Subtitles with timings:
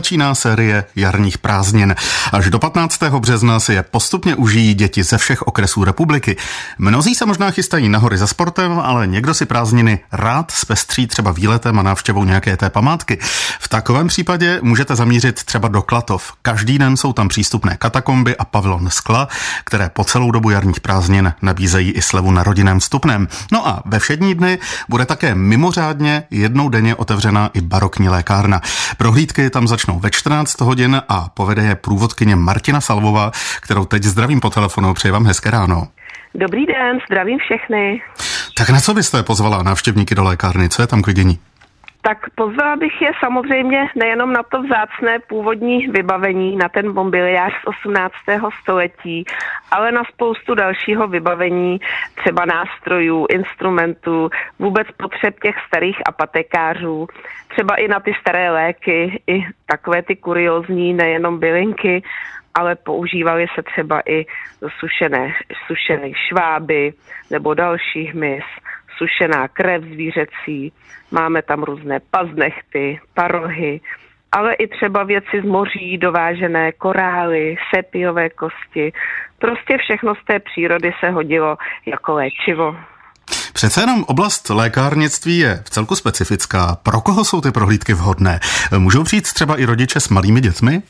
[0.00, 1.94] začíná série jarních prázdnin.
[2.32, 3.02] Až do 15.
[3.02, 6.36] března si je postupně užijí děti ze všech okresů republiky.
[6.78, 11.32] Mnozí se možná chystají na hory za sportem, ale někdo si prázdniny rád zpestří třeba
[11.32, 13.18] výletem a návštěvou nějaké té památky.
[13.60, 16.32] V takovém případě můžete zamířit třeba do Klatov.
[16.42, 19.28] Každý den jsou tam přístupné katakomby a pavilon skla,
[19.64, 23.28] které po celou dobu jarních prázdnin nabízejí i slevu na rodinném vstupném.
[23.52, 24.58] No a ve všední dny
[24.88, 28.60] bude také mimořádně jednou denně otevřená i barokní lékárna.
[28.96, 33.30] Prohlídky tam začnou ve 14 hodin a povede je průvodkyně Martina Salvová,
[33.60, 34.94] kterou teď zdravím po telefonu.
[34.94, 35.88] Přeji vám hezké ráno.
[36.34, 38.02] Dobrý den, zdravím všechny.
[38.56, 40.68] Tak na co byste pozvala návštěvníky do lékárny?
[40.68, 41.38] Co je tam k vidění?
[42.02, 47.66] Tak pozvala bych je samozřejmě nejenom na to vzácné původní vybavení, na ten mobiliář z
[47.66, 48.14] 18.
[48.62, 49.24] století,
[49.70, 51.80] ale na spoustu dalšího vybavení,
[52.14, 57.06] třeba nástrojů, instrumentů, vůbec potřeb těch starých apotekářů,
[57.48, 62.02] třeba i na ty staré léky, i takové ty kuriozní, nejenom bylinky,
[62.54, 64.26] ale používaly se třeba i
[64.78, 65.32] sušené,
[65.66, 66.92] sušené šváby
[67.30, 68.44] nebo další hmyz
[69.00, 70.72] sušená krev zvířecí,
[71.10, 73.80] máme tam různé paznechty, parohy,
[74.32, 78.92] ale i třeba věci z moří, dovážené korály, sepiové kosti.
[79.38, 81.56] Prostě všechno z té přírody se hodilo
[81.86, 82.76] jako léčivo.
[83.52, 86.76] Přece jenom oblast lékárnictví je v celku specifická.
[86.82, 88.40] Pro koho jsou ty prohlídky vhodné?
[88.78, 90.82] Můžou přijít třeba i rodiče s malými dětmi?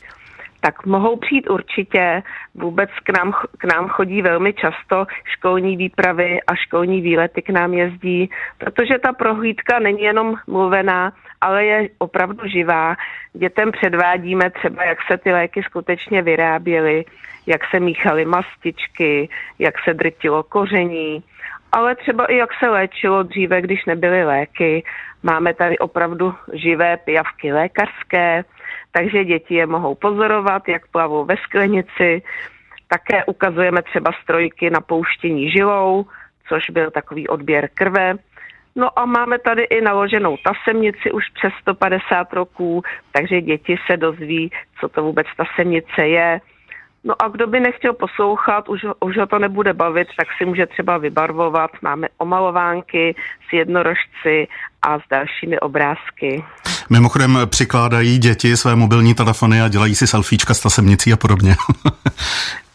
[0.61, 2.23] Tak mohou přijít určitě.
[2.55, 7.73] Vůbec k nám, k nám chodí velmi často školní výpravy a školní výlety k nám
[7.73, 12.95] jezdí, protože ta prohlídka není jenom mluvená, ale je opravdu živá.
[13.33, 17.05] Dětem předvádíme třeba, jak se ty léky skutečně vyráběly,
[17.45, 21.23] jak se míchaly mastičky, jak se drtilo koření,
[21.71, 24.83] ale třeba i jak se léčilo dříve, když nebyly léky.
[25.23, 28.43] Máme tady opravdu živé pijavky lékařské,
[28.91, 32.21] takže děti je mohou pozorovat, jak plavou ve sklenici.
[32.87, 36.05] Také ukazujeme třeba strojky na pouštění žilou,
[36.49, 38.15] což byl takový odběr krve.
[38.75, 42.81] No a máme tady i naloženou tasemnici už přes 150 roků,
[43.11, 46.41] takže děti se dozví, co to vůbec tasemnice je,
[47.03, 50.65] No a kdo by nechtěl poslouchat, už, už ho to nebude bavit, tak si může
[50.65, 51.71] třeba vybarvovat.
[51.81, 53.15] Máme omalovánky
[53.49, 54.47] s jednorožci
[54.81, 56.43] a s dalšími obrázky.
[56.89, 61.55] Mimochodem přikládají děti své mobilní telefony a dělají si selfiečka s tasemnicí a podobně.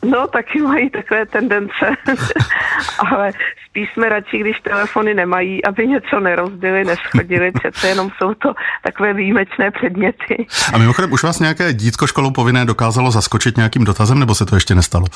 [0.03, 1.87] No, taky mají takové tendence,
[2.99, 3.33] ale
[3.77, 8.55] spíš jsme radši, když telefony nemají, aby něco nerozdili, neschodili, přece jenom jsou to
[8.85, 10.47] takové výjimečné předměty.
[10.73, 14.55] A mimochodem, už vás nějaké dítko školou povinné dokázalo zaskočit nějakým dotazem, nebo se to
[14.55, 15.07] ještě nestalo?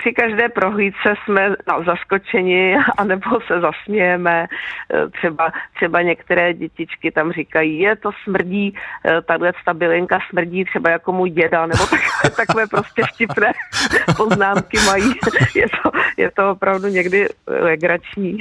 [0.00, 4.46] Při každé prohlídce jsme no, zaskočeni, anebo se zasmějeme.
[4.94, 8.74] E, třeba, třeba některé dětičky tam říkají, je to smrdí,
[9.04, 12.00] e, tahle ta bylinka smrdí třeba jako můj děda, nebo tak,
[12.36, 13.52] takové prostě vtipné
[14.16, 15.12] poznámky mají.
[15.54, 18.38] Je to, je to opravdu někdy legrační.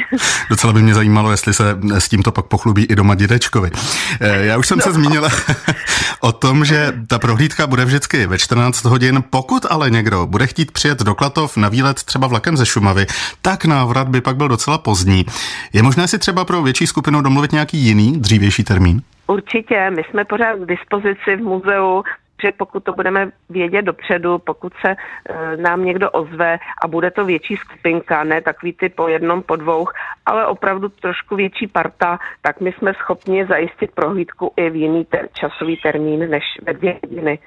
[0.50, 3.72] Docela by mě zajímalo, jestli se s tímto pak pochlubí i doma dědečkovi.
[4.22, 4.84] E, já už jsem no.
[4.84, 5.30] se zmínila
[6.20, 9.24] o tom, že ta prohlídka bude vždycky ve 14 hodin.
[9.30, 13.06] Pokud ale někdo bude chtít přijet do Klatov Křištof na výlet třeba vlakem ze Šumavy,
[13.42, 15.26] tak návrat by pak byl docela pozdní.
[15.74, 19.02] Je možné si třeba pro větší skupinu domluvit nějaký jiný, dřívější termín?
[19.28, 22.04] Určitě, my jsme pořád k dispozici v muzeu,
[22.44, 27.26] že pokud to budeme vědět dopředu, pokud se e, nám někdo ozve a bude to
[27.26, 29.88] větší skupinka, ne takový ty po jednom, po dvou,
[30.26, 35.28] ale opravdu trošku větší parta, tak my jsme schopni zajistit prohlídku i v jiný ter-
[35.34, 37.40] časový termín než ve dvě hodiny.